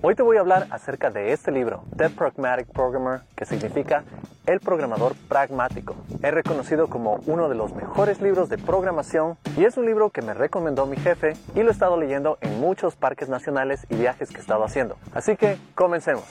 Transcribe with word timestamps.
Hoy 0.00 0.14
te 0.14 0.22
voy 0.22 0.36
a 0.36 0.40
hablar 0.40 0.68
acerca 0.70 1.10
de 1.10 1.32
este 1.32 1.50
libro, 1.50 1.82
The 1.96 2.10
Pragmatic 2.10 2.68
Programmer, 2.68 3.22
que 3.34 3.44
significa 3.44 4.04
El 4.46 4.60
programador 4.60 5.16
pragmático. 5.28 5.96
Es 6.22 6.32
reconocido 6.32 6.86
como 6.86 7.18
uno 7.26 7.48
de 7.48 7.56
los 7.56 7.74
mejores 7.74 8.20
libros 8.20 8.48
de 8.48 8.58
programación 8.58 9.38
y 9.56 9.64
es 9.64 9.76
un 9.76 9.86
libro 9.86 10.10
que 10.10 10.22
me 10.22 10.34
recomendó 10.34 10.86
mi 10.86 10.96
jefe 10.96 11.32
y 11.56 11.64
lo 11.64 11.70
he 11.70 11.72
estado 11.72 11.96
leyendo 11.96 12.38
en 12.42 12.60
muchos 12.60 12.94
parques 12.94 13.28
nacionales 13.28 13.88
y 13.90 13.96
viajes 13.96 14.30
que 14.30 14.36
he 14.36 14.40
estado 14.40 14.62
haciendo. 14.62 14.96
Así 15.14 15.36
que 15.36 15.58
comencemos. 15.74 16.26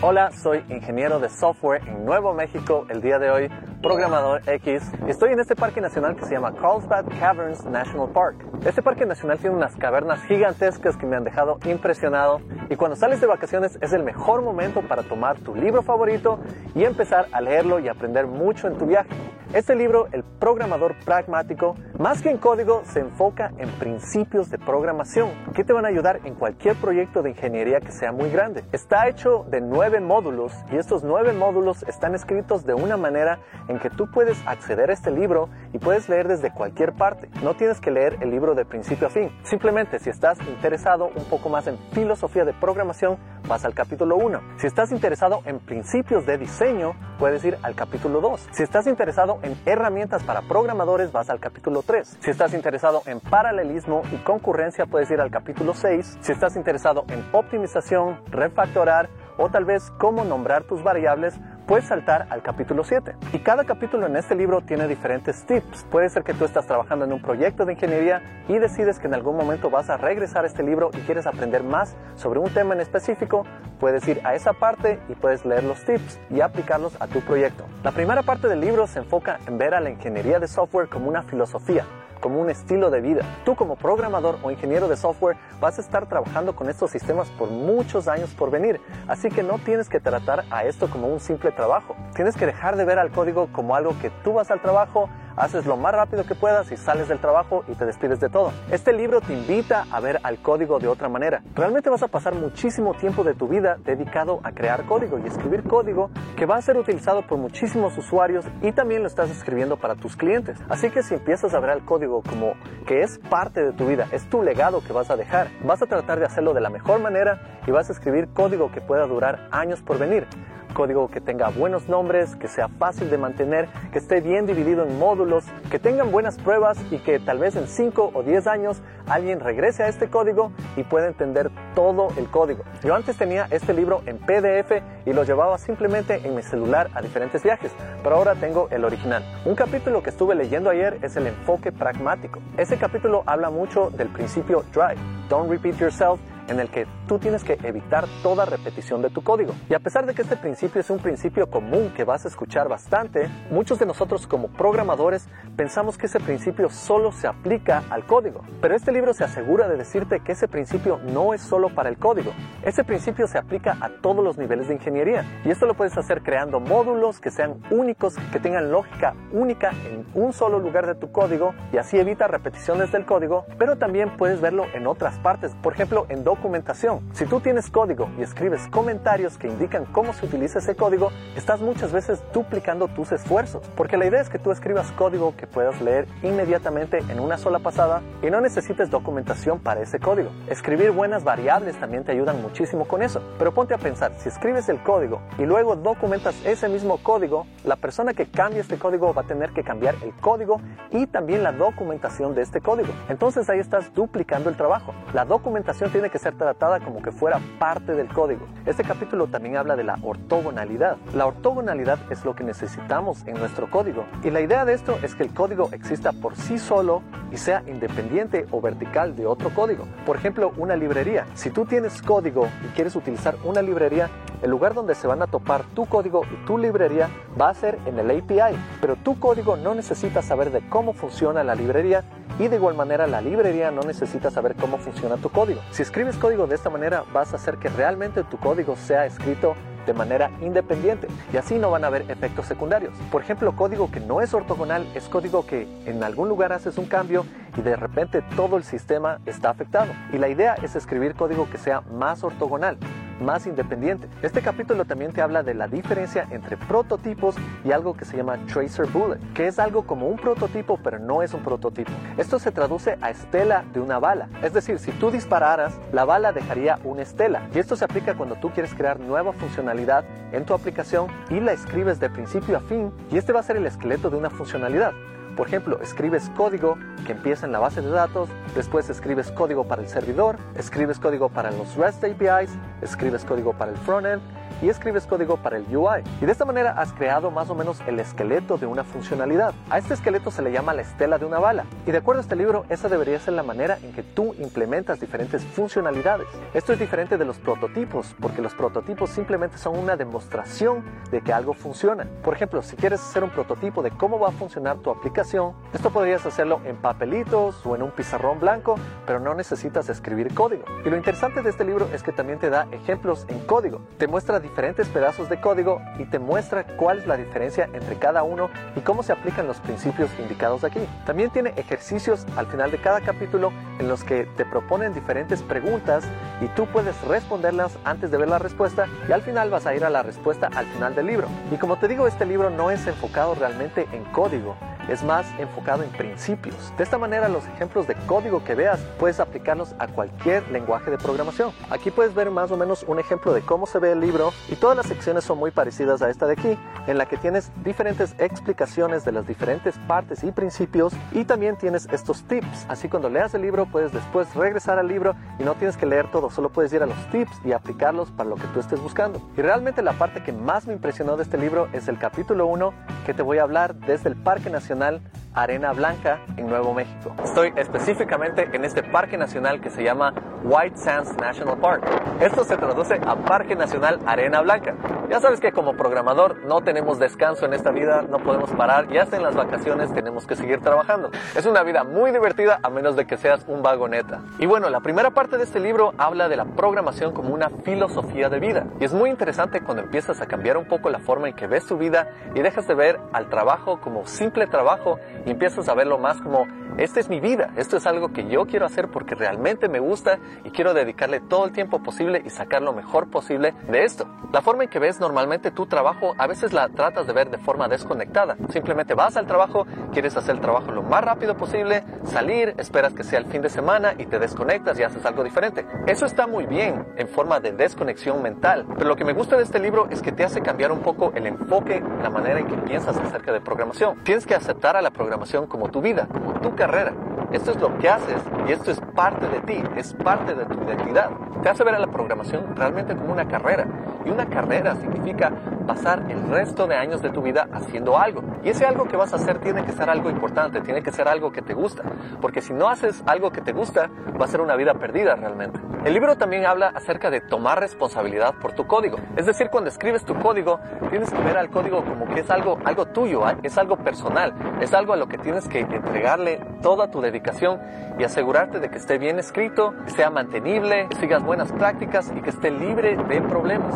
Hola, 0.00 0.30
soy 0.30 0.64
ingeniero 0.68 1.18
de 1.18 1.28
software 1.30 1.82
en 1.88 2.04
Nuevo 2.04 2.32
México 2.32 2.86
el 2.90 3.02
día 3.02 3.18
de 3.18 3.30
hoy, 3.32 3.50
programador 3.82 4.42
X. 4.46 4.90
Estoy 5.06 5.32
en 5.32 5.40
este 5.40 5.54
parque 5.54 5.80
nacional 5.80 6.16
que 6.16 6.24
se 6.24 6.32
llama 6.32 6.54
Carlsbad 6.54 7.04
Caverns 7.20 7.64
National 7.64 8.08
Park. 8.08 8.36
Este 8.64 8.82
parque 8.82 9.06
nacional 9.06 9.38
tiene 9.38 9.56
unas 9.56 9.76
cavernas 9.76 10.22
gigantescas 10.24 10.96
que 10.96 11.06
me 11.06 11.16
han 11.16 11.24
dejado 11.24 11.58
impresionado 11.64 12.40
y 12.68 12.76
cuando 12.76 12.96
sales 12.96 13.20
de 13.20 13.26
vacaciones 13.26 13.78
es 13.80 13.92
el 13.92 14.02
mejor 14.02 14.42
momento 14.42 14.82
para 14.82 15.02
tomar 15.02 15.38
tu 15.38 15.54
libro 15.54 15.82
favorito 15.82 16.40
y 16.74 16.84
empezar 16.84 17.26
a 17.32 17.40
leerlo 17.40 17.78
y 17.78 17.88
aprender 17.88 18.26
mucho 18.26 18.66
en 18.66 18.76
tu 18.76 18.86
viaje. 18.86 19.08
Este 19.54 19.74
libro, 19.74 20.08
El 20.12 20.24
programador 20.24 20.94
pragmático, 21.06 21.74
más 21.98 22.20
que 22.20 22.28
en 22.28 22.36
código, 22.36 22.82
se 22.84 23.00
enfoca 23.00 23.50
en 23.56 23.70
principios 23.70 24.50
de 24.50 24.58
programación 24.58 25.30
que 25.54 25.64
te 25.64 25.72
van 25.72 25.86
a 25.86 25.88
ayudar 25.88 26.20
en 26.24 26.34
cualquier 26.34 26.76
proyecto 26.76 27.22
de 27.22 27.30
ingeniería 27.30 27.80
que 27.80 27.90
sea 27.90 28.12
muy 28.12 28.28
grande. 28.28 28.62
Está 28.72 29.08
hecho 29.08 29.46
de 29.48 29.62
nueve 29.62 30.00
módulos 30.00 30.52
y 30.70 30.76
estos 30.76 31.02
nueve 31.02 31.32
módulos 31.32 31.82
están 31.84 32.14
escritos 32.14 32.66
de 32.66 32.74
una 32.74 32.98
manera 32.98 33.38
en 33.68 33.78
que 33.78 33.90
tú 33.90 34.10
puedes 34.10 34.38
acceder 34.46 34.90
a 34.90 34.92
este 34.92 35.10
libro 35.10 35.48
y 35.72 35.78
puedes 35.78 36.08
leer 36.08 36.28
desde 36.28 36.52
cualquier 36.52 36.94
parte. 36.94 37.28
No 37.42 37.54
tienes 37.54 37.80
que 37.80 37.90
leer 37.90 38.16
el 38.20 38.30
libro 38.30 38.54
de 38.54 38.64
principio 38.64 39.06
a 39.06 39.10
fin. 39.10 39.30
Simplemente 39.44 39.98
si 39.98 40.10
estás 40.10 40.38
interesado 40.48 41.10
un 41.14 41.24
poco 41.24 41.48
más 41.48 41.66
en 41.66 41.78
filosofía 41.92 42.44
de 42.44 42.52
programación, 42.54 43.18
vas 43.46 43.64
al 43.64 43.74
capítulo 43.74 44.16
1. 44.16 44.40
Si 44.56 44.66
estás 44.66 44.92
interesado 44.92 45.42
en 45.44 45.58
principios 45.60 46.26
de 46.26 46.38
diseño, 46.38 46.94
puedes 47.18 47.44
ir 47.44 47.58
al 47.62 47.74
capítulo 47.74 48.20
2. 48.20 48.48
Si 48.52 48.62
estás 48.62 48.86
interesado 48.86 49.38
en 49.42 49.56
herramientas 49.64 50.22
para 50.22 50.42
programadores, 50.42 51.12
vas 51.12 51.30
al 51.30 51.40
capítulo 51.40 51.82
3. 51.82 52.18
Si 52.20 52.30
estás 52.30 52.54
interesado 52.54 53.02
en 53.06 53.20
paralelismo 53.20 54.02
y 54.12 54.16
concurrencia, 54.16 54.86
puedes 54.86 55.10
ir 55.10 55.20
al 55.20 55.30
capítulo 55.30 55.74
6. 55.74 56.18
Si 56.20 56.32
estás 56.32 56.56
interesado 56.56 57.04
en 57.08 57.24
optimización, 57.32 58.20
refactorar 58.30 59.08
o 59.38 59.48
tal 59.48 59.64
vez 59.64 59.90
cómo 59.96 60.24
nombrar 60.24 60.64
tus 60.64 60.82
variables, 60.82 61.34
puedes 61.66 61.86
saltar 61.86 62.26
al 62.30 62.42
capítulo 62.42 62.84
7. 62.84 63.14
Y 63.32 63.38
cada 63.38 63.64
capítulo 63.64 64.06
en 64.06 64.16
este 64.16 64.34
libro 64.34 64.60
tiene 64.60 64.86
diferentes 64.88 65.44
tips. 65.46 65.84
Puede 65.90 66.08
ser 66.10 66.24
que 66.24 66.34
tú 66.34 66.44
estás 66.44 66.66
trabajando 66.66 67.04
en 67.04 67.12
un 67.12 67.22
proyecto 67.22 67.64
de 67.64 67.74
ingeniería 67.74 68.22
y 68.48 68.58
decides 68.58 68.98
que 68.98 69.06
en 69.06 69.14
algún 69.14 69.36
momento 69.36 69.70
vas 69.70 69.88
a 69.88 69.96
regresar 69.96 70.44
a 70.44 70.46
este 70.46 70.62
libro 70.62 70.90
y 70.92 70.98
quieres 71.00 71.26
aprender 71.26 71.62
más 71.62 71.96
sobre 72.16 72.40
un 72.40 72.50
tema 72.50 72.74
en 72.74 72.80
específico, 72.80 73.44
puedes 73.78 74.06
ir 74.08 74.20
a 74.24 74.34
esa 74.34 74.52
parte 74.52 74.98
y 75.08 75.14
puedes 75.14 75.44
leer 75.44 75.64
los 75.64 75.84
tips 75.84 76.18
y 76.30 76.40
aplicarlos 76.40 77.00
a 77.00 77.06
tu 77.06 77.20
proyecto. 77.20 77.64
La 77.84 77.92
primera 77.92 78.22
parte 78.22 78.48
del 78.48 78.60
libro 78.60 78.86
se 78.86 78.98
enfoca 78.98 79.38
en 79.46 79.58
ver 79.58 79.74
a 79.74 79.80
la 79.80 79.90
ingeniería 79.90 80.40
de 80.40 80.48
software 80.48 80.88
como 80.88 81.08
una 81.08 81.22
filosofía 81.22 81.84
como 82.18 82.40
un 82.40 82.50
estilo 82.50 82.90
de 82.90 83.00
vida. 83.00 83.22
Tú 83.44 83.54
como 83.54 83.76
programador 83.76 84.38
o 84.42 84.50
ingeniero 84.50 84.88
de 84.88 84.96
software 84.96 85.36
vas 85.60 85.78
a 85.78 85.80
estar 85.80 86.06
trabajando 86.06 86.54
con 86.54 86.68
estos 86.68 86.90
sistemas 86.90 87.28
por 87.30 87.50
muchos 87.50 88.08
años 88.08 88.30
por 88.30 88.50
venir, 88.50 88.80
así 89.06 89.28
que 89.28 89.42
no 89.42 89.58
tienes 89.58 89.88
que 89.88 90.00
tratar 90.00 90.44
a 90.50 90.64
esto 90.64 90.88
como 90.90 91.08
un 91.08 91.20
simple 91.20 91.52
trabajo. 91.52 91.96
Tienes 92.14 92.36
que 92.36 92.46
dejar 92.46 92.76
de 92.76 92.84
ver 92.84 92.98
al 92.98 93.10
código 93.10 93.48
como 93.52 93.74
algo 93.74 93.94
que 94.00 94.10
tú 94.22 94.34
vas 94.34 94.50
al 94.50 94.60
trabajo, 94.60 95.08
haces 95.38 95.66
lo 95.66 95.76
más 95.76 95.92
rápido 95.92 96.24
que 96.24 96.34
puedas 96.34 96.70
y 96.72 96.76
sales 96.76 97.08
del 97.08 97.18
trabajo 97.18 97.64
y 97.68 97.74
te 97.74 97.86
despides 97.86 98.20
de 98.20 98.28
todo. 98.28 98.52
Este 98.70 98.92
libro 98.92 99.20
te 99.20 99.32
invita 99.32 99.86
a 99.90 100.00
ver 100.00 100.20
al 100.22 100.38
código 100.38 100.78
de 100.78 100.88
otra 100.88 101.08
manera. 101.08 101.42
Realmente 101.54 101.90
vas 101.90 102.02
a 102.02 102.08
pasar 102.08 102.34
muchísimo 102.34 102.94
tiempo 102.94 103.24
de 103.24 103.34
tu 103.34 103.48
vida 103.48 103.76
dedicado 103.84 104.40
a 104.42 104.52
crear 104.52 104.84
código 104.86 105.18
y 105.18 105.26
escribir 105.26 105.62
código 105.62 106.10
que 106.36 106.46
va 106.46 106.56
a 106.56 106.62
ser 106.62 106.76
utilizado 106.76 107.26
por 107.26 107.38
muchísimos 107.38 107.96
usuarios 107.96 108.44
y 108.62 108.72
también 108.72 109.02
lo 109.02 109.08
estás 109.08 109.30
escribiendo 109.30 109.76
para 109.76 109.94
tus 109.94 110.16
clientes. 110.16 110.58
Así 110.68 110.90
que 110.90 111.02
si 111.02 111.14
empiezas 111.14 111.54
a 111.54 111.60
ver 111.60 111.70
al 111.70 111.84
código 111.84 112.22
como 112.22 112.54
que 112.86 113.02
es 113.02 113.18
parte 113.30 113.62
de 113.62 113.72
tu 113.72 113.86
vida, 113.86 114.06
es 114.12 114.28
tu 114.28 114.42
legado 114.42 114.82
que 114.82 114.92
vas 114.92 115.10
a 115.10 115.16
dejar, 115.16 115.48
vas 115.64 115.82
a 115.82 115.86
tratar 115.86 116.18
de 116.18 116.26
hacerlo 116.26 116.54
de 116.54 116.60
la 116.60 116.70
mejor 116.70 117.00
manera 117.00 117.60
y 117.66 117.70
vas 117.70 117.88
a 117.88 117.92
escribir 117.92 118.28
código 118.32 118.70
que 118.72 118.80
pueda 118.80 119.06
durar 119.06 119.48
años 119.50 119.82
por 119.82 119.98
venir 119.98 120.26
código 120.68 121.08
que 121.08 121.20
tenga 121.20 121.48
buenos 121.48 121.88
nombres, 121.88 122.36
que 122.36 122.48
sea 122.48 122.68
fácil 122.68 123.10
de 123.10 123.18
mantener, 123.18 123.68
que 123.92 123.98
esté 123.98 124.20
bien 124.20 124.46
dividido 124.46 124.84
en 124.84 124.98
módulos, 124.98 125.44
que 125.70 125.78
tengan 125.78 126.10
buenas 126.10 126.38
pruebas 126.38 126.78
y 126.90 126.98
que 126.98 127.18
tal 127.18 127.38
vez 127.38 127.56
en 127.56 127.66
5 127.66 128.12
o 128.14 128.22
10 128.22 128.46
años 128.46 128.80
alguien 129.06 129.40
regrese 129.40 129.82
a 129.82 129.88
este 129.88 130.08
código 130.08 130.52
y 130.76 130.84
pueda 130.84 131.06
entender 131.06 131.50
todo 131.74 132.08
el 132.16 132.28
código. 132.28 132.64
Yo 132.82 132.94
antes 132.94 133.16
tenía 133.16 133.46
este 133.50 133.72
libro 133.72 134.02
en 134.06 134.18
PDF 134.18 134.82
y 135.06 135.12
lo 135.12 135.24
llevaba 135.24 135.58
simplemente 135.58 136.20
en 136.24 136.34
mi 136.34 136.42
celular 136.42 136.90
a 136.94 137.00
diferentes 137.00 137.42
viajes, 137.42 137.72
pero 138.02 138.16
ahora 138.16 138.34
tengo 138.34 138.68
el 138.70 138.84
original. 138.84 139.24
Un 139.44 139.54
capítulo 139.54 140.02
que 140.02 140.10
estuve 140.10 140.34
leyendo 140.34 140.70
ayer 140.70 140.98
es 141.02 141.16
el 141.16 141.26
enfoque 141.26 141.72
pragmático. 141.72 142.40
Ese 142.56 142.76
capítulo 142.76 143.22
habla 143.26 143.50
mucho 143.50 143.90
del 143.90 144.08
principio 144.08 144.64
Drive, 144.72 145.00
Don't 145.28 145.50
Repeat 145.50 145.78
Yourself, 145.78 146.20
en 146.48 146.60
el 146.60 146.68
que 146.70 146.86
tú 147.06 147.18
tienes 147.18 147.44
que 147.44 147.58
evitar 147.62 148.06
toda 148.22 148.44
repetición 148.44 149.02
de 149.02 149.10
tu 149.10 149.22
código. 149.22 149.54
Y 149.68 149.74
a 149.74 149.78
pesar 149.78 150.06
de 150.06 150.14
que 150.14 150.22
este 150.22 150.36
principio 150.36 150.80
es 150.80 150.90
un 150.90 150.98
principio 150.98 151.48
común 151.48 151.92
que 151.96 152.04
vas 152.04 152.24
a 152.24 152.28
escuchar 152.28 152.68
bastante, 152.68 153.28
muchos 153.50 153.78
de 153.78 153.86
nosotros 153.86 154.26
como 154.26 154.48
programadores 154.48 155.28
pensamos 155.56 155.98
que 155.98 156.06
ese 156.06 156.20
principio 156.20 156.70
solo 156.70 157.12
se 157.12 157.26
aplica 157.26 157.84
al 157.90 158.06
código. 158.06 158.42
Pero 158.60 158.74
este 158.74 158.92
libro 158.92 159.14
se 159.14 159.24
asegura 159.24 159.68
de 159.68 159.76
decirte 159.76 160.20
que 160.20 160.32
ese 160.32 160.48
principio 160.48 160.98
no 161.12 161.34
es 161.34 161.40
solo 161.40 161.74
para 161.74 161.88
el 161.88 161.98
código. 161.98 162.32
Ese 162.62 162.84
principio 162.84 163.26
se 163.26 163.38
aplica 163.38 163.76
a 163.80 163.88
todos 163.88 164.24
los 164.24 164.38
niveles 164.38 164.68
de 164.68 164.74
ingeniería. 164.74 165.24
Y 165.44 165.50
esto 165.50 165.66
lo 165.66 165.74
puedes 165.74 165.96
hacer 165.96 166.22
creando 166.22 166.60
módulos 166.60 167.20
que 167.20 167.30
sean 167.30 167.60
únicos, 167.70 168.16
que 168.32 168.40
tengan 168.40 168.70
lógica 168.70 169.14
única 169.32 169.70
en 169.90 170.06
un 170.14 170.32
solo 170.32 170.58
lugar 170.58 170.86
de 170.86 170.94
tu 170.94 171.10
código 171.12 171.54
y 171.72 171.78
así 171.78 171.98
evita 171.98 172.26
repeticiones 172.26 172.92
del 172.92 173.04
código, 173.04 173.46
pero 173.58 173.76
también 173.76 174.16
puedes 174.16 174.40
verlo 174.40 174.66
en 174.74 174.86
otras 174.86 175.18
partes, 175.18 175.54
por 175.62 175.72
ejemplo 175.72 176.06
en 176.08 176.24
documentación. 176.38 177.00
Si 177.14 177.26
tú 177.26 177.40
tienes 177.40 177.68
código 177.68 178.08
y 178.16 178.22
escribes 178.22 178.68
comentarios 178.68 179.36
que 179.36 179.48
indican 179.48 179.84
cómo 179.86 180.12
se 180.12 180.24
utiliza 180.24 180.60
ese 180.60 180.76
código, 180.76 181.10
estás 181.36 181.60
muchas 181.60 181.90
veces 181.90 182.22
duplicando 182.32 182.86
tus 182.86 183.10
esfuerzos, 183.10 183.66
porque 183.76 183.96
la 183.96 184.06
idea 184.06 184.20
es 184.20 184.28
que 184.28 184.38
tú 184.38 184.52
escribas 184.52 184.92
código 184.92 185.34
que 185.36 185.48
puedas 185.48 185.80
leer 185.80 186.06
inmediatamente 186.22 186.98
en 187.08 187.18
una 187.18 187.38
sola 187.38 187.58
pasada 187.58 188.02
y 188.22 188.30
no 188.30 188.40
necesites 188.40 188.88
documentación 188.88 189.58
para 189.58 189.80
ese 189.80 189.98
código. 189.98 190.30
Escribir 190.48 190.92
buenas 190.92 191.24
variables 191.24 191.78
también 191.80 192.04
te 192.04 192.12
ayudan 192.12 192.40
muchísimo 192.40 192.86
con 192.86 193.02
eso, 193.02 193.20
pero 193.36 193.52
ponte 193.52 193.74
a 193.74 193.78
pensar, 193.78 194.12
si 194.18 194.28
escribes 194.28 194.68
el 194.68 194.80
código 194.80 195.20
y 195.38 195.42
luego 195.42 195.74
documentas 195.74 196.36
ese 196.46 196.68
mismo 196.68 196.98
código, 196.98 197.46
la 197.64 197.74
persona 197.74 198.14
que 198.14 198.30
cambie 198.30 198.60
este 198.60 198.78
código 198.78 199.12
va 199.12 199.22
a 199.22 199.26
tener 199.26 199.50
que 199.50 199.64
cambiar 199.64 199.96
el 200.02 200.12
código 200.14 200.60
y 200.92 201.08
también 201.08 201.42
la 201.42 201.50
documentación 201.50 202.36
de 202.36 202.42
este 202.42 202.60
código. 202.60 202.92
Entonces 203.08 203.50
ahí 203.50 203.58
estás 203.58 203.92
duplicando 203.92 204.48
el 204.48 204.56
trabajo. 204.56 204.94
La 205.12 205.24
documentación 205.24 205.90
tiene 205.90 206.10
que 206.10 206.20
ser 206.20 206.27
tratada 206.32 206.80
como 206.80 207.02
que 207.02 207.12
fuera 207.12 207.40
parte 207.58 207.94
del 207.94 208.08
código. 208.08 208.46
Este 208.66 208.84
capítulo 208.84 209.26
también 209.26 209.56
habla 209.56 209.76
de 209.76 209.84
la 209.84 209.98
ortogonalidad. 210.02 210.96
La 211.14 211.26
ortogonalidad 211.26 211.98
es 212.10 212.24
lo 212.24 212.34
que 212.34 212.44
necesitamos 212.44 213.26
en 213.26 213.38
nuestro 213.38 213.70
código. 213.70 214.04
Y 214.22 214.30
la 214.30 214.40
idea 214.40 214.64
de 214.64 214.74
esto 214.74 214.98
es 215.02 215.14
que 215.14 215.22
el 215.22 215.34
código 215.34 215.68
exista 215.72 216.12
por 216.12 216.36
sí 216.36 216.58
solo 216.58 217.02
y 217.30 217.36
sea 217.36 217.62
independiente 217.66 218.46
o 218.50 218.60
vertical 218.60 219.16
de 219.16 219.26
otro 219.26 219.50
código. 219.50 219.86
Por 220.06 220.16
ejemplo, 220.16 220.52
una 220.56 220.76
librería. 220.76 221.26
Si 221.34 221.50
tú 221.50 221.64
tienes 221.64 222.02
código 222.02 222.48
y 222.64 222.74
quieres 222.74 222.96
utilizar 222.96 223.36
una 223.44 223.62
librería, 223.62 224.08
el 224.42 224.50
lugar 224.50 224.74
donde 224.74 224.94
se 224.94 225.06
van 225.06 225.22
a 225.22 225.26
topar 225.26 225.64
tu 225.74 225.86
código 225.86 226.22
y 226.24 226.46
tu 226.46 226.58
librería 226.58 227.08
va 227.40 227.50
a 227.50 227.54
ser 227.54 227.78
en 227.86 227.98
el 227.98 228.10
API, 228.10 228.56
pero 228.80 228.96
tu 228.96 229.18
código 229.18 229.56
no 229.56 229.74
necesita 229.74 230.22
saber 230.22 230.52
de 230.52 230.68
cómo 230.68 230.92
funciona 230.92 231.42
la 231.42 231.54
librería 231.54 232.04
y 232.38 232.48
de 232.48 232.56
igual 232.56 232.74
manera 232.74 233.06
la 233.06 233.20
librería 233.20 233.70
no 233.70 233.82
necesita 233.82 234.30
saber 234.30 234.54
cómo 234.54 234.78
funciona 234.78 235.16
tu 235.16 235.28
código. 235.28 235.60
Si 235.70 235.82
escribes 235.82 236.16
código 236.16 236.46
de 236.46 236.54
esta 236.54 236.70
manera 236.70 237.04
vas 237.12 237.32
a 237.32 237.36
hacer 237.36 237.58
que 237.58 237.68
realmente 237.68 238.24
tu 238.24 238.38
código 238.38 238.76
sea 238.76 239.06
escrito 239.06 239.54
de 239.86 239.94
manera 239.94 240.30
independiente 240.40 241.08
y 241.32 241.38
así 241.38 241.58
no 241.58 241.70
van 241.70 241.82
a 241.82 241.86
haber 241.88 242.10
efectos 242.10 242.46
secundarios. 242.46 242.92
Por 243.10 243.22
ejemplo, 243.22 243.56
código 243.56 243.90
que 243.90 244.00
no 244.00 244.20
es 244.20 244.34
ortogonal 244.34 244.86
es 244.94 245.08
código 245.08 245.46
que 245.46 245.66
en 245.86 246.04
algún 246.04 246.28
lugar 246.28 246.52
haces 246.52 246.78
un 246.78 246.84
cambio 246.84 247.24
y 247.56 247.62
de 247.62 247.76
repente 247.76 248.22
todo 248.36 248.56
el 248.56 248.64
sistema 248.64 249.20
está 249.26 249.50
afectado. 249.50 249.92
Y 250.12 250.18
la 250.18 250.28
idea 250.28 250.54
es 250.62 250.76
escribir 250.76 251.14
código 251.14 251.48
que 251.50 251.58
sea 251.58 251.80
más 251.82 252.24
ortogonal 252.24 252.78
más 253.20 253.46
independiente. 253.46 254.08
Este 254.22 254.40
capítulo 254.42 254.84
también 254.84 255.12
te 255.12 255.22
habla 255.22 255.42
de 255.42 255.54
la 255.54 255.68
diferencia 255.68 256.26
entre 256.30 256.56
prototipos 256.56 257.36
y 257.64 257.72
algo 257.72 257.96
que 257.96 258.04
se 258.04 258.16
llama 258.16 258.38
tracer 258.46 258.86
bullet, 258.86 259.18
que 259.34 259.46
es 259.46 259.58
algo 259.58 259.86
como 259.86 260.08
un 260.08 260.16
prototipo 260.16 260.78
pero 260.82 260.98
no 260.98 261.22
es 261.22 261.34
un 261.34 261.42
prototipo. 261.42 261.92
Esto 262.16 262.38
se 262.38 262.52
traduce 262.52 262.98
a 263.00 263.10
estela 263.10 263.64
de 263.72 263.80
una 263.80 263.98
bala, 263.98 264.28
es 264.42 264.52
decir, 264.52 264.78
si 264.78 264.92
tú 264.92 265.10
dispararas, 265.10 265.78
la 265.92 266.04
bala 266.04 266.32
dejaría 266.32 266.78
una 266.84 267.02
estela 267.02 267.48
y 267.54 267.58
esto 267.58 267.76
se 267.76 267.84
aplica 267.84 268.14
cuando 268.14 268.36
tú 268.36 268.50
quieres 268.50 268.74
crear 268.74 269.00
nueva 269.00 269.32
funcionalidad 269.32 270.04
en 270.32 270.44
tu 270.44 270.54
aplicación 270.54 271.08
y 271.30 271.40
la 271.40 271.52
escribes 271.52 272.00
de 272.00 272.10
principio 272.10 272.56
a 272.56 272.60
fin 272.60 272.92
y 273.10 273.18
este 273.18 273.32
va 273.32 273.40
a 273.40 273.42
ser 273.42 273.56
el 273.56 273.66
esqueleto 273.66 274.10
de 274.10 274.16
una 274.16 274.30
funcionalidad. 274.30 274.92
Por 275.38 275.46
ejemplo, 275.46 275.80
escribes 275.80 276.28
código 276.36 276.76
que 277.06 277.12
empieza 277.12 277.46
en 277.46 277.52
la 277.52 277.60
base 277.60 277.80
de 277.80 277.90
datos, 277.90 278.28
después 278.56 278.90
escribes 278.90 279.30
código 279.30 279.68
para 279.68 279.80
el 279.80 279.88
servidor, 279.88 280.36
escribes 280.56 280.98
código 280.98 281.28
para 281.28 281.52
los 281.52 281.76
REST 281.76 282.02
APIs, 282.02 282.50
escribes 282.82 283.24
código 283.24 283.52
para 283.52 283.70
el 283.70 283.76
frontend 283.76 284.20
y 284.62 284.68
escribes 284.68 285.06
código 285.06 285.36
para 285.36 285.56
el 285.56 285.64
UI. 285.76 286.02
Y 286.20 286.26
de 286.26 286.32
esta 286.32 286.44
manera 286.44 286.72
has 286.72 286.92
creado 286.92 287.30
más 287.30 287.50
o 287.50 287.54
menos 287.54 287.80
el 287.86 288.00
esqueleto 288.00 288.58
de 288.58 288.66
una 288.66 288.84
funcionalidad. 288.84 289.54
A 289.70 289.78
este 289.78 289.94
esqueleto 289.94 290.30
se 290.30 290.42
le 290.42 290.52
llama 290.52 290.74
la 290.74 290.82
estela 290.82 291.18
de 291.18 291.26
una 291.26 291.38
bala. 291.38 291.64
Y 291.86 291.90
de 291.90 291.98
acuerdo 291.98 292.20
a 292.20 292.22
este 292.22 292.36
libro, 292.36 292.64
esa 292.68 292.88
debería 292.88 293.18
ser 293.20 293.34
la 293.34 293.42
manera 293.42 293.78
en 293.82 293.92
que 293.92 294.02
tú 294.02 294.34
implementas 294.38 295.00
diferentes 295.00 295.44
funcionalidades. 295.44 296.26
Esto 296.54 296.72
es 296.72 296.78
diferente 296.78 297.16
de 297.16 297.24
los 297.24 297.38
prototipos, 297.38 298.14
porque 298.20 298.42
los 298.42 298.54
prototipos 298.54 299.10
simplemente 299.10 299.58
son 299.58 299.78
una 299.78 299.96
demostración 299.96 300.84
de 301.10 301.20
que 301.20 301.32
algo 301.32 301.54
funciona. 301.54 302.06
Por 302.22 302.34
ejemplo, 302.34 302.62
si 302.62 302.76
quieres 302.76 303.00
hacer 303.00 303.24
un 303.24 303.30
prototipo 303.30 303.82
de 303.82 303.90
cómo 303.90 304.18
va 304.18 304.28
a 304.28 304.32
funcionar 304.32 304.78
tu 304.78 304.90
aplicación, 304.90 305.54
esto 305.72 305.90
podrías 305.90 306.24
hacerlo 306.26 306.60
en 306.64 306.76
papelitos 306.76 307.64
o 307.64 307.74
en 307.74 307.82
un 307.82 307.90
pizarrón 307.90 308.40
blanco, 308.40 308.76
pero 309.06 309.20
no 309.20 309.34
necesitas 309.34 309.88
escribir 309.88 310.34
código. 310.34 310.64
Y 310.84 310.90
lo 310.90 310.96
interesante 310.96 311.42
de 311.42 311.50
este 311.50 311.64
libro 311.64 311.88
es 311.92 312.02
que 312.02 312.12
también 312.12 312.38
te 312.38 312.50
da 312.50 312.66
ejemplos 312.72 313.26
en 313.28 313.38
código. 313.40 313.80
Te 313.98 314.06
muestra 314.06 314.40
diferentes 314.48 314.88
pedazos 314.88 315.28
de 315.28 315.40
código 315.40 315.82
y 315.98 316.04
te 316.04 316.18
muestra 316.18 316.64
cuál 316.64 316.98
es 316.98 317.06
la 317.06 317.16
diferencia 317.16 317.68
entre 317.74 317.96
cada 317.96 318.22
uno 318.22 318.48
y 318.76 318.80
cómo 318.80 319.02
se 319.02 319.12
aplican 319.12 319.46
los 319.46 319.58
principios 319.60 320.10
indicados 320.18 320.64
aquí. 320.64 320.80
También 321.04 321.30
tiene 321.30 321.52
ejercicios 321.56 322.26
al 322.36 322.46
final 322.46 322.70
de 322.70 322.78
cada 322.78 323.00
capítulo 323.02 323.52
en 323.78 323.88
los 323.88 324.04
que 324.04 324.24
te 324.36 324.44
proponen 324.46 324.94
diferentes 324.94 325.42
preguntas 325.42 326.04
y 326.40 326.46
tú 326.48 326.66
puedes 326.66 326.98
responderlas 327.02 327.78
antes 327.84 328.10
de 328.10 328.16
ver 328.16 328.28
la 328.28 328.38
respuesta 328.38 328.86
y 329.06 329.12
al 329.12 329.22
final 329.22 329.50
vas 329.50 329.66
a 329.66 329.74
ir 329.74 329.84
a 329.84 329.90
la 329.90 330.02
respuesta 330.02 330.48
al 330.54 330.66
final 330.66 330.94
del 330.94 331.06
libro. 331.06 331.28
Y 331.52 331.56
como 331.56 331.76
te 331.76 331.86
digo, 331.86 332.06
este 332.06 332.24
libro 332.24 332.48
no 332.48 332.70
es 332.70 332.86
enfocado 332.86 333.34
realmente 333.34 333.86
en 333.92 334.04
código, 334.04 334.56
es 334.88 335.02
más 335.02 335.26
enfocado 335.38 335.82
en 335.82 335.90
principios. 335.90 336.56
De 336.76 336.84
esta 336.84 336.98
manera 336.98 337.28
los 337.28 337.46
ejemplos 337.46 337.86
de 337.86 337.94
código 338.06 338.42
que 338.42 338.54
veas 338.54 338.80
puedes 338.98 339.20
aplicarlos 339.20 339.74
a 339.78 339.86
cualquier 339.86 340.48
lenguaje 340.50 340.90
de 340.90 340.98
programación. 340.98 341.52
Aquí 341.70 341.90
puedes 341.90 342.14
ver 342.14 342.30
más 342.30 342.50
o 342.50 342.56
menos 342.56 342.84
un 342.88 342.98
ejemplo 342.98 343.32
de 343.32 343.42
cómo 343.42 343.66
se 343.66 343.78
ve 343.78 343.92
el 343.92 344.00
libro 344.00 344.32
y 344.48 344.56
todas 344.56 344.76
las 344.76 344.86
secciones 344.86 345.24
son 345.24 345.38
muy 345.38 345.50
parecidas 345.50 346.02
a 346.02 346.10
esta 346.10 346.26
de 346.26 346.32
aquí, 346.32 346.58
en 346.86 346.98
la 346.98 347.06
que 347.06 347.16
tienes 347.16 347.50
diferentes 347.62 348.14
explicaciones 348.18 349.04
de 349.04 349.12
las 349.12 349.26
diferentes 349.26 349.76
partes 349.86 350.24
y 350.24 350.32
principios 350.32 350.92
y 351.12 351.24
también 351.24 351.56
tienes 351.56 351.86
estos 351.92 352.22
tips. 352.24 352.66
Así 352.68 352.88
cuando 352.88 353.08
leas 353.08 353.34
el 353.34 353.42
libro 353.42 353.66
puedes 353.66 353.92
después 353.92 354.34
regresar 354.34 354.78
al 354.78 354.88
libro 354.88 355.14
y 355.38 355.42
no 355.42 355.54
tienes 355.54 355.76
que 355.76 355.86
leer 355.86 356.10
todo, 356.10 356.30
solo 356.30 356.50
puedes 356.50 356.72
ir 356.72 356.82
a 356.82 356.86
los 356.86 357.10
tips 357.10 357.40
y 357.44 357.52
aplicarlos 357.52 358.10
para 358.10 358.28
lo 358.28 358.36
que 358.36 358.46
tú 358.48 358.60
estés 358.60 358.80
buscando. 358.80 359.20
Y 359.36 359.42
realmente 359.42 359.82
la 359.82 359.92
parte 359.92 360.22
que 360.22 360.32
más 360.32 360.66
me 360.66 360.72
impresionó 360.72 361.16
de 361.16 361.22
este 361.24 361.38
libro 361.38 361.68
es 361.72 361.88
el 361.88 361.98
capítulo 361.98 362.46
1 362.46 362.72
que 363.04 363.14
te 363.14 363.22
voy 363.22 363.38
a 363.38 363.42
hablar 363.42 363.74
desde 363.74 364.08
el 364.08 364.16
Parque 364.16 364.50
Nacional 364.50 364.77
Nacional 364.78 365.00
Arena 365.34 365.72
Blanca 365.72 366.20
en 366.36 366.46
Nuevo 366.48 366.74
México. 366.74 367.14
Estoy 367.22 367.52
específicamente 367.56 368.48
en 368.52 368.64
este 368.64 368.82
parque 368.82 369.16
nacional 369.16 369.60
que 369.60 369.70
se 369.70 369.82
llama 369.82 370.12
White 370.44 370.76
Sands 370.76 371.16
National 371.16 371.58
Park. 371.58 371.84
Esto 372.20 372.44
se 372.44 372.56
traduce 372.56 372.94
a 372.94 373.16
Parque 373.16 373.54
Nacional 373.54 374.00
Arena 374.06 374.40
Blanca. 374.40 374.74
Ya 375.08 375.20
sabes 375.20 375.40
que 375.40 375.52
como 375.52 375.74
programador 375.74 376.44
no 376.44 376.60
tenemos 376.60 376.98
descanso 376.98 377.46
en 377.46 377.54
esta 377.54 377.70
vida, 377.70 378.02
no 378.02 378.18
podemos 378.18 378.50
parar 378.50 378.92
y 378.92 378.98
hasta 378.98 379.16
en 379.16 379.22
las 379.22 379.34
vacaciones 379.34 379.92
tenemos 379.94 380.26
que 380.26 380.36
seguir 380.36 380.60
trabajando. 380.60 381.10
Es 381.34 381.46
una 381.46 381.62
vida 381.62 381.84
muy 381.84 382.10
divertida 382.10 382.60
a 382.62 382.68
menos 382.68 382.96
de 382.96 383.06
que 383.06 383.16
seas 383.16 383.44
un 383.48 383.62
vagoneta. 383.62 384.20
Y 384.38 384.46
bueno, 384.46 384.68
la 384.68 384.80
primera 384.80 385.10
parte 385.10 385.38
de 385.38 385.44
este 385.44 385.60
libro 385.60 385.94
habla 385.96 386.28
de 386.28 386.36
la 386.36 386.44
programación 386.44 387.12
como 387.12 387.32
una 387.32 387.50
filosofía 387.64 388.28
de 388.28 388.38
vida. 388.38 388.66
Y 388.80 388.84
es 388.84 388.92
muy 388.92 389.10
interesante 389.10 389.60
cuando 389.60 389.82
empiezas 389.82 390.20
a 390.20 390.26
cambiar 390.26 390.56
un 390.56 390.66
poco 390.66 390.90
la 390.90 390.98
forma 390.98 391.28
en 391.28 391.34
que 391.34 391.46
ves 391.46 391.66
tu 391.66 391.78
vida 391.78 392.08
y 392.34 392.40
dejas 392.40 392.66
de 392.66 392.74
ver 392.74 393.00
al 393.12 393.28
trabajo 393.28 393.80
como 393.80 394.06
simple 394.06 394.46
trabajo 394.46 394.98
y 395.28 395.32
empiezas 395.32 395.68
a 395.68 395.74
verlo 395.74 395.98
más 395.98 396.20
como 396.22 396.46
esta 396.78 397.00
es 397.00 397.10
mi 397.10 397.20
vida, 397.20 397.50
esto 397.56 397.76
es 397.76 397.86
algo 397.86 398.12
que 398.12 398.28
yo 398.28 398.46
quiero 398.46 398.64
hacer 398.64 398.88
porque 398.88 399.14
realmente 399.14 399.68
me 399.68 399.78
gusta 399.78 400.18
y 400.44 400.50
quiero 400.50 400.72
dedicarle 400.72 401.20
todo 401.20 401.44
el 401.44 401.52
tiempo 401.52 401.82
posible 401.82 402.22
y 402.24 402.30
sacar 402.30 402.62
lo 402.62 402.72
mejor 402.72 403.10
posible 403.10 403.52
de 403.68 403.84
esto. 403.84 404.06
La 404.32 404.42
forma 404.42 404.64
en 404.64 404.70
que 404.70 404.78
ves 404.78 405.00
normalmente 405.00 405.50
tu 405.50 405.66
trabajo 405.66 406.14
a 406.16 406.26
veces 406.26 406.52
la 406.52 406.68
tratas 406.68 407.06
de 407.06 407.12
ver 407.12 407.30
de 407.30 407.38
forma 407.38 407.68
desconectada. 407.68 408.36
Simplemente 408.50 408.94
vas 408.94 409.16
al 409.16 409.26
trabajo, 409.26 409.66
quieres 409.92 410.16
hacer 410.16 410.36
el 410.36 410.40
trabajo 410.40 410.70
lo 410.70 410.82
más 410.82 411.02
rápido 411.02 411.36
posible, 411.36 411.84
salir, 412.04 412.54
esperas 412.58 412.94
que 412.94 413.04
sea 413.04 413.18
el 413.18 413.26
fin 413.26 413.42
de 413.42 413.50
semana 413.50 413.94
y 413.98 414.06
te 414.06 414.18
desconectas 414.18 414.78
y 414.78 414.84
haces 414.84 415.04
algo 415.04 415.24
diferente. 415.24 415.66
Eso 415.86 416.06
está 416.06 416.26
muy 416.26 416.46
bien 416.46 416.86
en 416.96 417.08
forma 417.08 417.40
de 417.40 417.52
desconexión 417.52 418.22
mental, 418.22 418.64
pero 418.76 418.88
lo 418.88 418.96
que 418.96 419.04
me 419.04 419.12
gusta 419.12 419.36
de 419.36 419.42
este 419.42 419.58
libro 419.58 419.88
es 419.90 420.00
que 420.00 420.12
te 420.12 420.24
hace 420.24 420.40
cambiar 420.40 420.72
un 420.72 420.80
poco 420.80 421.12
el 421.14 421.26
enfoque, 421.26 421.82
la 422.02 422.08
manera 422.08 422.38
en 422.38 422.46
que 422.46 422.56
piensas 422.56 422.96
acerca 422.96 423.32
de 423.32 423.40
programación. 423.40 423.98
Tienes 424.04 424.24
que 424.24 424.34
aceptar 424.34 424.76
a 424.76 424.82
la 424.82 424.90
programación 424.90 425.17
como 425.48 425.68
tu 425.68 425.80
vida, 425.80 426.06
como 426.12 426.32
tu 426.40 426.54
carrera 426.54 426.92
esto 427.32 427.50
es 427.50 427.60
lo 427.60 427.78
que 427.78 427.88
haces 427.90 428.22
y 428.46 428.52
esto 428.52 428.70
es 428.70 428.80
parte 428.94 429.28
de 429.28 429.40
ti, 429.40 429.62
es 429.76 429.92
parte 429.92 430.34
de 430.34 430.46
tu 430.46 430.54
identidad. 430.62 431.10
Te 431.42 431.50
hace 431.50 431.62
ver 431.62 431.74
a 431.74 431.78
la 431.78 431.86
programación 431.86 432.56
realmente 432.56 432.96
como 432.96 433.12
una 433.12 433.28
carrera. 433.28 433.66
Y 434.06 434.10
una 434.10 434.26
carrera 434.26 434.74
significa 434.76 435.30
pasar 435.68 436.02
el 436.08 436.26
resto 436.30 436.66
de 436.66 436.76
años 436.76 437.02
de 437.02 437.10
tu 437.10 437.20
vida 437.20 437.46
haciendo 437.52 437.98
algo. 437.98 438.22
Y 438.42 438.48
ese 438.48 438.64
algo 438.64 438.88
que 438.88 438.96
vas 438.96 439.12
a 439.12 439.16
hacer 439.16 439.38
tiene 439.38 439.64
que 439.64 439.72
ser 439.72 439.90
algo 439.90 440.08
importante, 440.08 440.62
tiene 440.62 440.82
que 440.82 440.90
ser 440.90 441.06
algo 441.08 441.30
que 441.30 441.42
te 441.42 441.52
gusta. 441.52 441.82
Porque 442.22 442.40
si 442.40 442.54
no 442.54 442.68
haces 442.68 443.04
algo 443.06 443.30
que 443.30 443.42
te 443.42 443.52
gusta, 443.52 443.90
va 444.18 444.24
a 444.24 444.28
ser 444.28 444.40
una 444.40 444.56
vida 444.56 444.72
perdida 444.74 445.14
realmente. 445.14 445.60
El 445.84 445.92
libro 445.92 446.16
también 446.16 446.46
habla 446.46 446.68
acerca 446.68 447.10
de 447.10 447.20
tomar 447.20 447.60
responsabilidad 447.60 448.34
por 448.40 448.52
tu 448.52 448.66
código. 448.66 448.96
Es 449.16 449.26
decir, 449.26 449.48
cuando 449.50 449.68
escribes 449.68 450.04
tu 450.04 450.18
código, 450.18 450.58
tienes 450.88 451.10
que 451.10 451.22
ver 451.22 451.36
al 451.36 451.50
código 451.50 451.84
como 451.84 452.06
que 452.06 452.20
es 452.20 452.30
algo, 452.30 452.58
algo 452.64 452.86
tuyo, 452.86 453.26
¿ah? 453.26 453.36
es 453.42 453.58
algo 453.58 453.76
personal, 453.76 454.32
es 454.62 454.72
algo 454.72 454.94
a 454.94 454.96
lo 454.96 455.06
que 455.06 455.18
tienes 455.18 455.46
que 455.48 455.60
entregarle 455.60 456.40
toda 456.62 456.90
tu 456.90 457.02
dedicación 457.02 457.60
y 457.98 458.04
asegurarte 458.04 458.58
de 458.58 458.70
que 458.70 458.78
esté 458.78 458.96
bien 458.96 459.18
escrito, 459.18 459.74
que 459.84 459.90
sea 459.90 460.08
mantenible, 460.08 460.88
que 460.88 460.96
sigas 460.96 461.22
buenas 461.22 461.52
prácticas 461.52 462.10
y 462.16 462.22
que 462.22 462.30
esté 462.30 462.50
libre 462.50 462.96
de 462.96 463.20
problemas. 463.20 463.74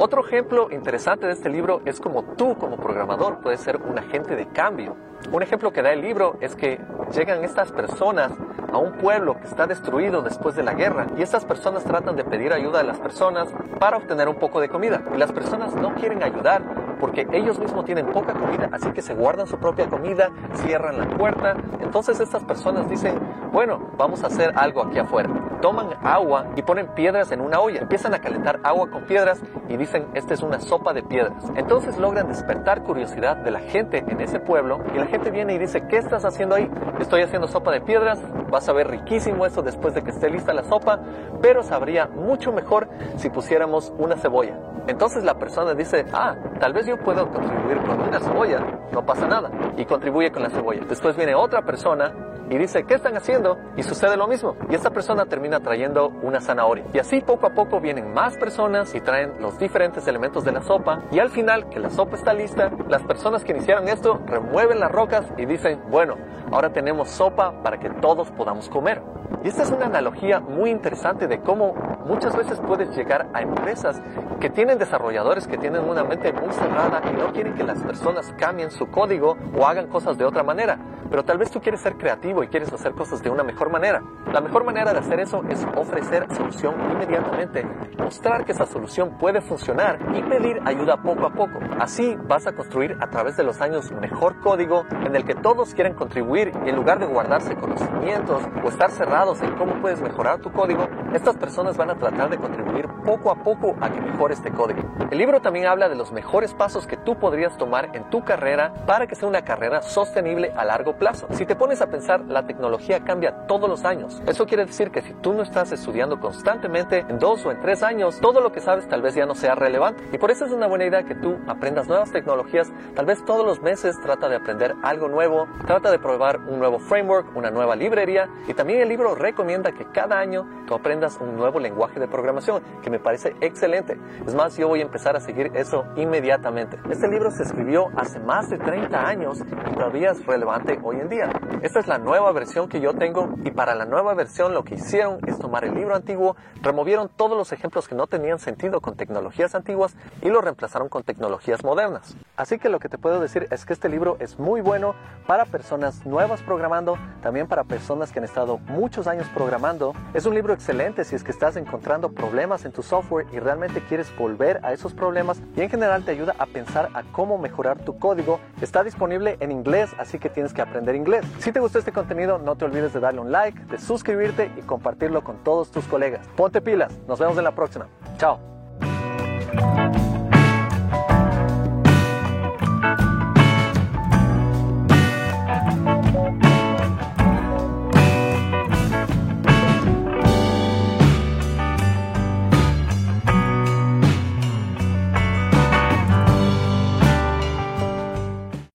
Otro 0.00 0.24
ejemplo 0.24 0.68
interesante 0.70 1.26
de 1.26 1.32
este 1.32 1.48
libro 1.48 1.82
es 1.84 2.00
como 2.00 2.22
tú 2.22 2.56
como 2.56 2.76
programador 2.76 3.40
puedes 3.40 3.58
ser 3.58 3.78
un 3.78 3.98
agente 3.98 4.36
de 4.36 4.46
cambio. 4.46 4.96
Un 5.32 5.42
ejemplo 5.42 5.72
que 5.72 5.82
da 5.82 5.92
el 5.92 6.02
libro 6.02 6.36
es 6.40 6.54
que 6.54 6.80
llegan 7.12 7.42
estas 7.42 7.72
personas 7.72 8.30
a 8.72 8.78
un 8.78 8.92
pueblo 8.92 9.40
que 9.40 9.48
está 9.48 9.66
destruido 9.66 10.22
después 10.22 10.54
de 10.54 10.62
la 10.62 10.74
guerra 10.74 11.08
y 11.16 11.22
estas 11.22 11.44
personas 11.44 11.82
tratan 11.82 12.14
de 12.14 12.22
pedir 12.22 12.52
ayuda 12.52 12.78
a 12.78 12.84
las 12.84 13.00
personas 13.00 13.48
para 13.80 13.96
obtener 13.96 14.28
un 14.28 14.36
poco 14.36 14.60
de 14.60 14.68
comida. 14.68 15.02
Y 15.12 15.18
las 15.18 15.32
personas 15.32 15.74
no 15.74 15.92
quieren 15.96 16.22
ayudar 16.22 16.62
porque 16.98 17.26
ellos 17.32 17.58
mismos 17.58 17.84
tienen 17.84 18.06
poca 18.06 18.34
comida, 18.34 18.68
así 18.72 18.90
que 18.92 19.02
se 19.02 19.14
guardan 19.14 19.46
su 19.46 19.58
propia 19.58 19.88
comida, 19.88 20.30
cierran 20.54 20.98
la 20.98 21.16
puerta. 21.16 21.56
Entonces 21.80 22.20
estas 22.20 22.44
personas 22.44 22.88
dicen, 22.88 23.18
bueno, 23.52 23.90
vamos 23.96 24.22
a 24.24 24.28
hacer 24.28 24.52
algo 24.56 24.82
aquí 24.82 24.98
afuera. 24.98 25.30
Toman 25.60 25.88
agua 26.02 26.46
y 26.56 26.62
ponen 26.62 26.88
piedras 26.88 27.32
en 27.32 27.40
una 27.40 27.60
olla. 27.60 27.80
Empiezan 27.80 28.14
a 28.14 28.20
calentar 28.20 28.60
agua 28.62 28.90
con 28.90 29.04
piedras 29.04 29.40
y 29.68 29.76
dicen, 29.76 30.06
esta 30.14 30.34
es 30.34 30.42
una 30.42 30.60
sopa 30.60 30.92
de 30.92 31.02
piedras. 31.02 31.44
Entonces 31.56 31.98
logran 31.98 32.28
despertar 32.28 32.82
curiosidad 32.82 33.36
de 33.36 33.50
la 33.50 33.60
gente 33.60 34.04
en 34.06 34.20
ese 34.20 34.40
pueblo 34.40 34.80
y 34.94 34.98
la 34.98 35.06
gente 35.06 35.30
viene 35.30 35.54
y 35.54 35.58
dice, 35.58 35.86
¿qué 35.88 35.96
estás 35.96 36.24
haciendo 36.24 36.54
ahí? 36.54 36.70
Estoy 37.00 37.22
haciendo 37.22 37.48
sopa 37.48 37.72
de 37.72 37.80
piedras, 37.80 38.20
vas 38.50 38.68
a 38.68 38.72
ver 38.72 38.88
riquísimo 38.88 39.46
eso 39.46 39.62
después 39.62 39.94
de 39.94 40.02
que 40.02 40.10
esté 40.10 40.30
lista 40.30 40.52
la 40.52 40.64
sopa, 40.64 41.00
pero 41.40 41.62
sabría 41.62 42.06
mucho 42.06 42.52
mejor 42.52 42.88
si 43.16 43.30
pusiéramos 43.30 43.92
una 43.98 44.16
cebolla. 44.16 44.56
Entonces 44.88 45.22
la 45.22 45.38
persona 45.38 45.74
dice, 45.74 46.06
ah, 46.12 46.34
tal 46.60 46.72
vez 46.72 46.86
yo 46.88 46.96
puedo 46.96 47.28
contribuir 47.28 47.78
con 47.82 48.00
una 48.00 48.18
cebolla, 48.18 48.60
no 48.92 49.04
pasa 49.04 49.28
nada, 49.28 49.50
y 49.76 49.84
contribuye 49.84 50.30
con 50.30 50.42
la 50.42 50.50
cebolla. 50.50 50.80
Después 50.88 51.16
viene 51.16 51.34
otra 51.34 51.62
persona 51.62 52.12
y 52.50 52.58
dice, 52.58 52.84
¿qué 52.84 52.94
están 52.94 53.16
haciendo? 53.16 53.58
Y 53.76 53.82
sucede 53.82 54.16
lo 54.16 54.26
mismo. 54.26 54.56
Y 54.70 54.74
esta 54.74 54.90
persona 54.90 55.26
termina 55.26 55.60
trayendo 55.60 56.08
una 56.22 56.40
zanahoria. 56.40 56.84
Y 56.92 56.98
así 56.98 57.20
poco 57.20 57.46
a 57.46 57.50
poco 57.50 57.80
vienen 57.80 58.12
más 58.12 58.36
personas 58.36 58.94
y 58.94 59.00
traen 59.00 59.34
los 59.40 59.58
diferentes 59.58 60.06
elementos 60.06 60.44
de 60.44 60.52
la 60.52 60.62
sopa. 60.62 61.02
Y 61.10 61.18
al 61.18 61.30
final, 61.30 61.68
que 61.68 61.78
la 61.78 61.90
sopa 61.90 62.16
está 62.16 62.32
lista, 62.32 62.70
las 62.88 63.02
personas 63.02 63.44
que 63.44 63.52
iniciaron 63.52 63.88
esto 63.88 64.20
remueven 64.26 64.80
las 64.80 64.90
rocas 64.90 65.26
y 65.36 65.46
dicen, 65.46 65.80
bueno, 65.90 66.16
ahora 66.50 66.72
tenemos 66.72 67.10
sopa 67.10 67.62
para 67.62 67.78
que 67.78 67.90
todos 67.90 68.30
podamos 68.30 68.68
comer. 68.68 69.02
Y 69.44 69.48
esta 69.48 69.62
es 69.62 69.70
una 69.70 69.86
analogía 69.86 70.40
muy 70.40 70.70
interesante 70.70 71.28
de 71.28 71.40
cómo 71.40 71.74
muchas 72.06 72.34
veces 72.34 72.58
puedes 72.66 72.96
llegar 72.96 73.28
a 73.34 73.42
empresas 73.42 74.00
que 74.40 74.50
tienen 74.50 74.78
desarrolladores 74.78 75.46
que 75.46 75.58
tienen 75.58 75.84
una 75.84 76.02
mente 76.02 76.32
muy 76.32 76.52
cerrada 76.52 77.02
y 77.10 77.16
no 77.16 77.32
quieren 77.32 77.54
que 77.54 77.62
las 77.62 77.82
personas 77.82 78.34
cambien 78.38 78.70
su 78.70 78.86
código 78.90 79.36
o 79.56 79.66
hagan 79.66 79.88
cosas 79.88 80.16
de 80.16 80.24
otra 80.24 80.42
manera. 80.42 80.78
pero 81.10 81.24
tal 81.24 81.38
vez 81.38 81.50
tú 81.50 81.60
quieres 81.60 81.80
ser 81.80 81.96
creativo 81.96 82.37
y 82.42 82.48
quieres 82.48 82.72
hacer 82.72 82.92
cosas 82.92 83.22
de 83.22 83.30
una 83.30 83.42
mejor 83.42 83.70
manera. 83.70 84.02
La 84.32 84.40
mejor 84.40 84.64
manera 84.64 84.92
de 84.92 84.98
hacer 84.98 85.20
eso 85.20 85.42
es 85.48 85.66
ofrecer 85.76 86.26
solución 86.34 86.74
inmediatamente, 86.92 87.66
mostrar 87.98 88.44
que 88.44 88.52
esa 88.52 88.66
solución 88.66 89.18
puede 89.18 89.40
funcionar 89.40 89.98
y 90.14 90.22
pedir 90.22 90.60
ayuda 90.64 91.02
poco 91.02 91.26
a 91.26 91.30
poco. 91.30 91.58
Así 91.78 92.16
vas 92.26 92.46
a 92.46 92.52
construir 92.52 92.96
a 93.00 93.08
través 93.10 93.36
de 93.36 93.44
los 93.44 93.60
años 93.60 93.90
mejor 93.92 94.40
código 94.40 94.84
en 94.90 95.14
el 95.16 95.24
que 95.24 95.34
todos 95.34 95.74
quieren 95.74 95.94
contribuir 95.94 96.52
y 96.64 96.68
en 96.68 96.76
lugar 96.76 96.98
de 96.98 97.06
guardarse 97.06 97.54
conocimientos 97.56 98.42
o 98.64 98.68
estar 98.68 98.90
cerrados 98.90 99.40
en 99.42 99.54
cómo 99.56 99.80
puedes 99.80 100.00
mejorar 100.00 100.40
tu 100.40 100.52
código, 100.52 100.86
estas 101.14 101.36
personas 101.36 101.76
van 101.76 101.90
a 101.90 101.94
tratar 101.94 102.28
de 102.28 102.36
contribuir 102.36 102.86
poco 103.04 103.30
a 103.30 103.36
poco 103.36 103.74
a 103.80 103.90
que 103.90 104.00
mejore 104.00 104.34
este 104.34 104.50
código. 104.50 104.82
El 105.10 105.18
libro 105.18 105.40
también 105.40 105.66
habla 105.66 105.88
de 105.88 105.94
los 105.94 106.12
mejores 106.12 106.52
pasos 106.52 106.86
que 106.86 106.96
tú 106.98 107.18
podrías 107.18 107.56
tomar 107.56 107.90
en 107.94 108.10
tu 108.10 108.24
carrera 108.24 108.74
para 108.86 109.06
que 109.06 109.14
sea 109.14 109.28
una 109.28 109.42
carrera 109.42 109.80
sostenible 109.80 110.52
a 110.54 110.64
largo 110.64 110.98
plazo. 110.98 111.26
Si 111.30 111.46
te 111.46 111.56
pones 111.56 111.80
a 111.80 111.86
pensar, 111.86 112.20
la 112.26 112.46
tecnología 112.46 113.00
cambia 113.00 113.46
todos 113.46 113.68
los 113.70 113.84
años. 113.84 114.22
Eso 114.26 114.46
quiere 114.46 114.66
decir 114.66 114.90
que 114.90 115.00
si 115.00 115.14
tú 115.14 115.32
no 115.32 115.42
estás 115.42 115.72
estudiando 115.72 116.20
constantemente, 116.20 117.06
en 117.08 117.18
dos 117.18 117.46
o 117.46 117.50
en 117.50 117.60
tres 117.62 117.82
años, 117.82 118.20
todo 118.20 118.40
lo 118.40 118.52
que 118.52 118.60
sabes 118.60 118.86
tal 118.88 119.00
vez 119.00 119.14
ya 119.14 119.24
no 119.24 119.34
sea 119.34 119.54
relevante. 119.54 120.04
Y 120.12 120.18
por 120.18 120.30
eso 120.30 120.44
es 120.44 120.52
una 120.52 120.66
buena 120.66 120.84
idea 120.84 121.04
que 121.04 121.14
tú 121.14 121.38
aprendas 121.46 121.88
nuevas 121.88 122.12
tecnologías. 122.12 122.70
Tal 122.94 123.06
vez 123.06 123.24
todos 123.24 123.46
los 123.46 123.62
meses 123.62 123.98
trata 124.02 124.28
de 124.28 124.36
aprender 124.36 124.74
algo 124.82 125.08
nuevo, 125.08 125.46
trata 125.66 125.90
de 125.90 125.98
probar 125.98 126.40
un 126.40 126.58
nuevo 126.58 126.78
framework, 126.78 127.34
una 127.34 127.50
nueva 127.50 127.76
librería. 127.76 128.28
Y 128.46 128.52
también 128.52 128.80
el 128.80 128.88
libro 128.90 129.14
recomienda 129.14 129.72
que 129.72 129.86
cada 129.86 130.18
año 130.18 130.46
tú 130.66 130.74
aprendas 130.74 130.97
un 131.20 131.36
nuevo 131.36 131.60
lenguaje 131.60 132.00
de 132.00 132.08
programación, 132.08 132.60
que 132.82 132.90
me 132.90 132.98
parece 132.98 133.36
excelente. 133.40 133.96
Es 134.26 134.34
más, 134.34 134.56
yo 134.56 134.66
voy 134.66 134.80
a 134.80 134.82
empezar 134.82 135.14
a 135.14 135.20
seguir 135.20 135.52
eso 135.54 135.84
inmediatamente. 135.94 136.76
Este 136.90 137.06
libro 137.06 137.30
se 137.30 137.44
escribió 137.44 137.88
hace 137.96 138.18
más 138.18 138.50
de 138.50 138.58
30 138.58 139.06
años 139.06 139.38
y 139.40 139.74
todavía 139.74 140.10
es 140.10 140.26
relevante 140.26 140.78
hoy 140.82 140.96
en 140.96 141.08
día. 141.08 141.30
Esta 141.62 141.78
es 141.78 141.86
la 141.86 141.98
nueva 141.98 142.32
versión 142.32 142.68
que 142.68 142.80
yo 142.80 142.94
tengo 142.94 143.34
y 143.44 143.52
para 143.52 143.76
la 143.76 143.84
nueva 143.84 144.14
versión 144.14 144.54
lo 144.54 144.64
que 144.64 144.74
hicieron 144.74 145.20
es 145.26 145.38
tomar 145.38 145.64
el 145.64 145.74
libro 145.74 145.94
antiguo, 145.94 146.36
removieron 146.62 147.08
todos 147.08 147.38
los 147.38 147.52
ejemplos 147.52 147.86
que 147.86 147.94
no 147.94 148.08
tenían 148.08 148.40
sentido 148.40 148.80
con 148.80 148.96
tecnologías 148.96 149.54
antiguas 149.54 149.94
y 150.20 150.28
lo 150.30 150.40
reemplazaron 150.40 150.88
con 150.88 151.04
tecnologías 151.04 151.62
modernas. 151.62 152.16
Así 152.36 152.58
que 152.58 152.68
lo 152.68 152.80
que 152.80 152.88
te 152.88 152.98
puedo 152.98 153.20
decir 153.20 153.46
es 153.50 153.64
que 153.64 153.72
este 153.72 153.88
libro 153.88 154.16
es 154.18 154.38
muy 154.38 154.60
bueno 154.60 154.94
para 155.26 155.44
personas 155.44 156.04
nuevas 156.06 156.42
programando, 156.42 156.96
también 157.22 157.46
para 157.46 157.64
personas 157.64 158.10
que 158.10 158.18
han 158.18 158.24
estado 158.24 158.58
muchos 158.58 159.06
años 159.06 159.28
programando. 159.34 159.94
Es 160.14 160.26
un 160.26 160.34
libro 160.34 160.54
excelente 160.54 160.87
si 161.04 161.14
es 161.14 161.22
que 161.22 161.30
estás 161.30 161.56
encontrando 161.56 162.12
problemas 162.12 162.64
en 162.64 162.72
tu 162.72 162.82
software 162.82 163.26
y 163.32 163.38
realmente 163.38 163.80
quieres 163.82 164.14
volver 164.16 164.60
a 164.62 164.72
esos 164.72 164.94
problemas 164.94 165.40
y 165.56 165.60
en 165.60 165.70
general 165.70 166.04
te 166.04 166.12
ayuda 166.12 166.34
a 166.38 166.46
pensar 166.46 166.90
a 166.94 167.02
cómo 167.02 167.38
mejorar 167.38 167.78
tu 167.84 167.98
código. 167.98 168.40
Está 168.60 168.82
disponible 168.82 169.36
en 169.40 169.52
inglés, 169.52 169.90
así 169.98 170.18
que 170.18 170.28
tienes 170.28 170.52
que 170.52 170.62
aprender 170.62 170.94
inglés. 170.94 171.24
Si 171.38 171.52
te 171.52 171.60
gustó 171.60 171.78
este 171.78 171.92
contenido, 171.92 172.38
no 172.38 172.56
te 172.56 172.64
olvides 172.64 172.92
de 172.92 173.00
darle 173.00 173.20
un 173.20 173.32
like, 173.32 173.58
de 173.66 173.78
suscribirte 173.78 174.50
y 174.56 174.62
compartirlo 174.62 175.22
con 175.22 175.42
todos 175.44 175.70
tus 175.70 175.86
colegas. 175.86 176.26
Ponte 176.36 176.60
pilas, 176.60 176.92
nos 177.06 177.18
vemos 177.18 177.38
en 177.38 177.44
la 177.44 177.54
próxima. 177.54 177.86
Chao. 178.16 178.57